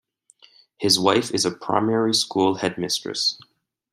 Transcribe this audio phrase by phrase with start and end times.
[0.79, 3.37] His wife is a primary school headmistress.